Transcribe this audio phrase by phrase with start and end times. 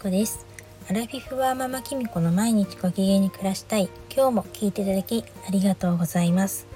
[0.00, 0.46] 子です。
[0.88, 3.90] アラフィフはママキミコの毎日ご機嫌に暮らしたい。
[4.10, 6.66] 今日も聞いていただきありがとうございます。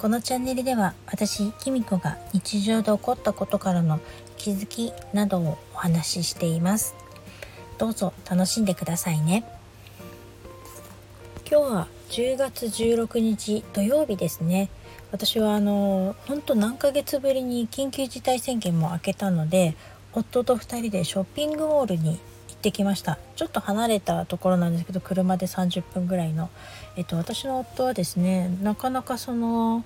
[0.00, 4.00] このチャンネルでは私キミコが日常で起こったことからの
[4.36, 6.96] 気づきなどをお話ししています。
[7.78, 9.44] どうぞ楽しんでくださいね。
[11.48, 14.70] 今日は10月16日土曜日ですね。
[15.12, 19.76] 私はあの本当何ヶ月ぶりに緊急事態宣言も明けたので
[20.12, 22.18] 夫と2人でショッピングモールに
[22.62, 23.18] ってきました。
[23.34, 26.48] ちょっと離れたところなんですけど車で30分ぐらいの、
[26.96, 29.84] えっと、私の夫はですねなかなかその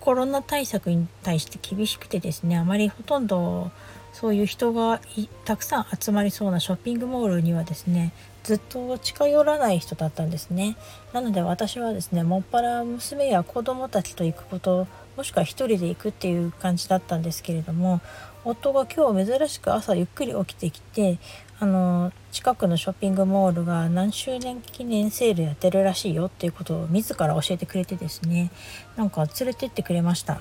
[0.00, 3.70] コロナ対策に対して厳しくてですねあまりほとんど
[4.12, 5.00] そういう人が
[5.44, 10.76] たくさん集まりそうなショッピングモールにはですねずっと近寄らない人だったんですね。
[11.12, 18.00] なので私はですねもっぱら娘や子供たちと行くこともしくは1人で行くっていう感じだったんですけれども
[18.44, 21.18] 夫が今日珍しく朝ゆっくり起きてきて
[21.62, 28.50] あの近くのショッピングモールが何周年記念セールやってるらしいよっていうことを自ら教えてくれてですね。
[28.96, 30.40] なんか連れてってくれました。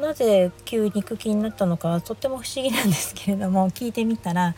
[0.00, 4.54] なぜ急に行く気になったのかとっても不思議なんですけれども聞いてみたら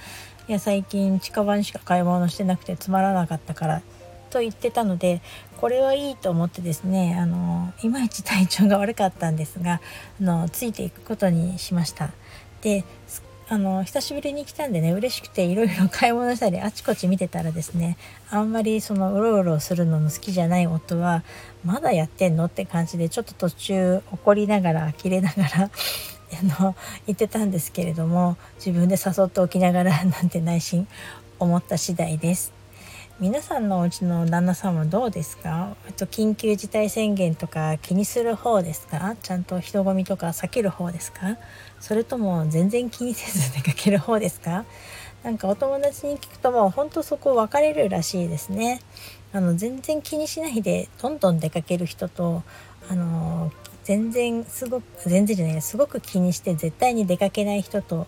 [0.47, 3.83] いや最近近場にしか買い物してなくてつまらなかったから
[4.29, 5.23] と言ってたので
[5.57, 9.81] これはいいと思ってですねあのいまいち体調が悪かったんですが
[10.21, 12.11] あのついていくことにしました。
[12.61, 12.85] で
[13.53, 17.97] あの久しぶりに来たんでね嬉しくていろいろ買い物したりあちこち見てたらですね
[18.31, 21.25] あんまりそのうろうろするのの好きじゃない夫は
[21.65, 26.77] まだやってんのって感じでちょっと途中怒りながら呆れながら あの
[27.09, 30.87] 言ってたんですけれども自分で誘っておきながらなんて内心
[31.41, 32.60] 思った次第です。
[33.21, 35.77] 皆さんのお家の旦那さんはどうですか？
[35.99, 39.15] と緊急事態宣言とか気にする方ですか？
[39.23, 41.37] ちゃんと人混みとか避ける方ですか？
[41.81, 44.65] それとも全然気にせず出かける方ですか？
[45.23, 48.81] なんかお友達に聞くともうほんとそこ分かれるらしいですね。
[49.35, 52.43] あの全然気にしないでどんどん出かける人と
[52.89, 53.53] あの
[53.85, 58.07] 全然すごく全然じゃないすごく気にして絶対に出かけない人と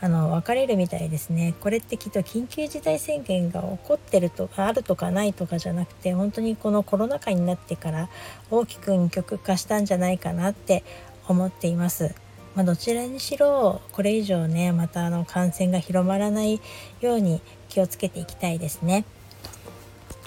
[0.00, 8.08] あの分かれるみたいですねこれってきっと緊急事態宣言が起こってるとかあるとかないとかじゃなくて本当にこのコロナ禍になってから
[8.50, 10.84] 大きく二極化したんじゃないかなって
[11.26, 12.14] 思っています。
[12.54, 16.60] まあ、どちらにしろこれ以上ねまたあの感染が広まらない
[17.00, 19.04] ように気をつけていきたいですね。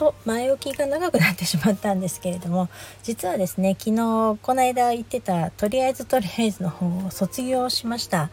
[0.02, 2.70] と前置きが長くなってしまったんですけれども
[3.04, 8.32] 実はですね昨日この間言ってたとりあえずとりあえずの方を卒業しました。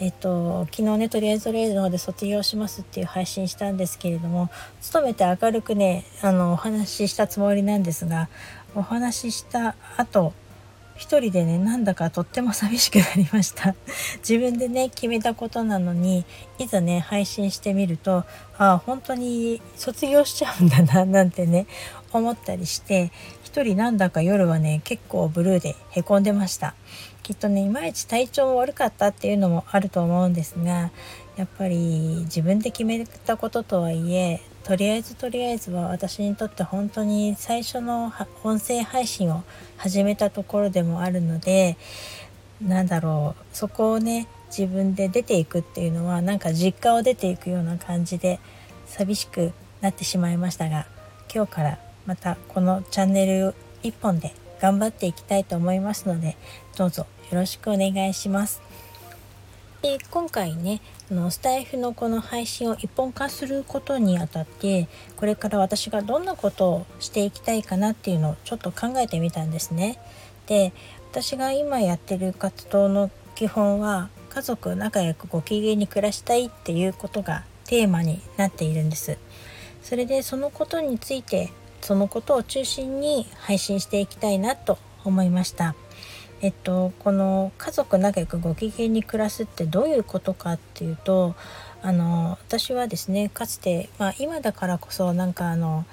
[0.00, 4.48] えっと昨日ねとりあえずとりあえずの方で卒業しますっていう配信したんですけれども
[4.80, 8.30] 勤めて明るくねあのお話ししたつもりなんですが
[8.74, 10.32] お話しした後
[10.96, 13.74] 一人でねなんだかとっても寂しくなりました。
[14.26, 16.24] 自分でね決めたことなのに
[16.58, 18.24] いざね配信してみると
[18.58, 21.66] ああ本当に卒業しちゃうんだななんてね
[22.12, 23.10] 思ったりして
[23.42, 26.74] 一人なんだか夜はね結構ブルーでへこんでました。
[27.22, 30.90] きっとねいまいち体調も悪かったっていうのもあると思うんですが
[31.36, 38.12] やっぱり自分で決めたこととはいえとりあえずとりあえずは私にとって本当に最初の
[38.44, 39.42] 音声配信を
[39.76, 41.76] 始めたところでもあるので
[42.60, 48.38] なんだろうそこをね自分で出ていくっていうのはなんか実家を出ていくような感じで
[48.86, 50.86] 寂しくなってしまいましたが
[51.34, 56.36] 今日からまたこのチャンネル1本で頑張っていきたいと思いますので
[56.76, 58.60] どうぞよろしくお願いします。
[59.82, 69.98] で今回ねあのスタイフのこの配信を一本化することにあたってこれから私がどんなことをしていきたいかなっていうのをちょっと考えてみたんですね。
[70.46, 70.72] で
[71.10, 79.18] 私が今やってる活動の基本は家族仲良くご機嫌に暮らしたいっていうことがテーマになっているんです。
[79.82, 81.50] それでそのことについて
[81.80, 85.74] そのことを中心に配信していきたいなと思いました。
[86.42, 91.36] えっと、この家族仲良くご機嫌に暮らすってどういうことかっていうと
[91.82, 95.84] あの私はですねかつて、まあ、今だからこそなんかあの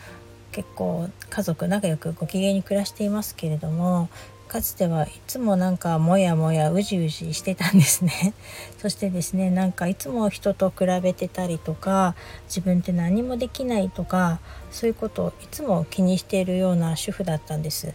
[0.52, 4.10] 結構家族仲良くご機嫌に暮らしていますけれども
[4.48, 8.34] かつてはいつもなんかモヤモヤうじうじしてたんですね。
[8.82, 12.16] そしてですねなんかいつも人と比べてたりとか
[12.48, 14.40] 自分って何もできないとか
[14.72, 17.94] そういうことをいつも気にしているような主婦だったんです。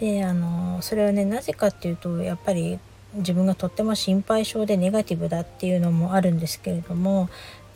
[0.00, 2.78] であのそれはねなぜかっていうとやっぱり
[3.14, 7.28] 自分がとっても心配性でネガティブだっていうのもあるんですけれども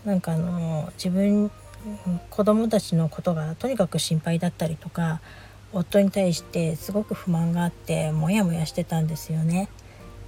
[0.04, 1.50] なんかあの自分
[2.30, 5.20] 子供たちのことがとにかく心配だったりとか
[5.72, 9.68] 夫に対してすごく不満があってモヤモヤしてたんですよね。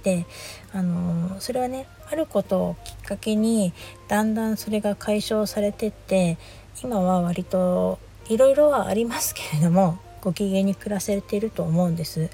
[0.07, 0.25] て
[0.71, 3.73] あのそれはねあることをきっかけに
[4.07, 6.37] だんだんそれが解消されてって
[6.81, 7.99] 今は割と
[8.29, 12.29] いろいろはありますけれどもご機嫌に暮らせていると思うんです。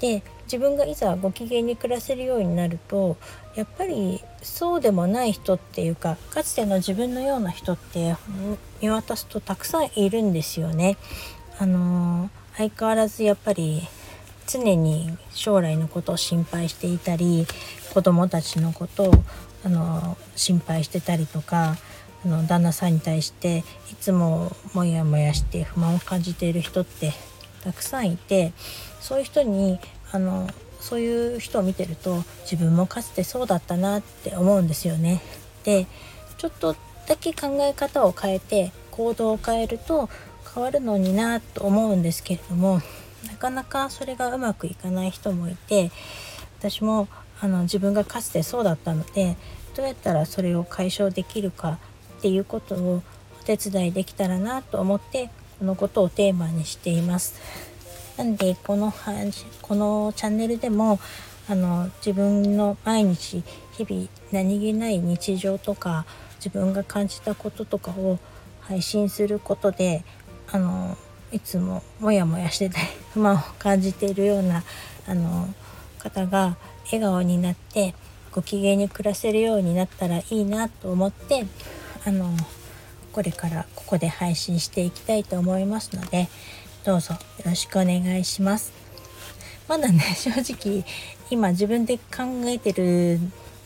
[0.00, 3.16] で自分がいざご機嫌に暮らせるようになると
[3.54, 8.14] やっぱりそうでもない人っていうかかつての自分のような人って
[8.82, 10.96] 見渡すとたくさんいるんですよね。
[11.58, 13.82] あの相変わらずやっぱり
[14.46, 17.46] 常に将来のことを心配していたり
[17.92, 19.12] 子供たちのことを
[19.64, 21.76] あの心配してたりとか
[22.26, 27.12] の旦那さんに対していつもモヤモヤして不満を感じている人って
[27.62, 28.52] たくさんいて
[29.00, 29.78] そういう人に
[30.12, 30.48] あの
[30.80, 35.20] そういう人を見てると自分もかつてそうだったなって思うんですよね。
[35.64, 35.86] で
[36.38, 36.76] ちょっと
[37.06, 40.08] だけ考え方を変えて行動を変えると
[40.54, 42.80] 変わるのになと思うんですけれども
[43.26, 45.90] なかなかそれがうまくいかない人もいて
[46.58, 47.08] 私も
[47.40, 49.36] あの自分がかつてそうだったので
[49.76, 51.78] どうやったらそれを解消できるか
[52.18, 53.02] っていうことを
[53.40, 57.34] お手伝いできたらなと思ってこのことをテーマにしています。
[58.16, 58.92] なんでこの
[59.62, 60.98] このチャンネルでも
[61.48, 63.42] あの自分の毎日
[63.76, 68.18] 日々何気ない日常とか自分が感じたこととかを
[68.62, 70.02] 配信することで
[70.50, 70.96] あの
[71.30, 74.64] いつもモヤモヤしてたり 不満を感じているような
[75.06, 75.48] あの
[75.98, 77.94] 方が笑顔になって
[78.32, 81.46] ご機嫌に暮らせるようになったらいいなと思って
[82.06, 82.30] あの
[83.12, 86.28] これからここで配信していきたいと思いますので
[86.84, 88.72] どうぞよろしくお願いします。
[89.66, 90.84] まだね 正直
[91.30, 93.18] 今自分で考えてる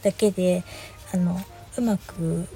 [0.02, 0.64] だけで
[1.12, 1.38] あの
[1.76, 2.48] うまく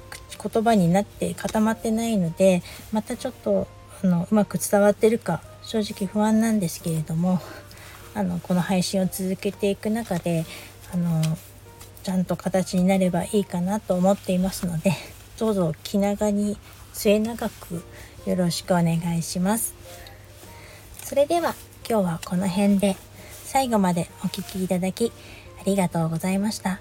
[0.51, 3.67] 言葉になって固まってないのでまたちょっと
[4.03, 7.39] あのうまく伝わってるか正直不安なんですけれども
[8.15, 10.45] あのこの配信を続けていく中で
[10.91, 11.21] あの
[12.01, 14.93] ちゃんと形になればいいかなと思っていますので
[15.37, 16.57] どうぞ気長に
[16.93, 17.83] 末永く
[18.25, 19.75] よろしくお願いします。
[21.03, 21.55] それでは
[21.87, 22.95] 今日はこの辺で
[23.43, 25.11] 最後までお聴きいただき
[25.59, 26.79] ありがとうございました。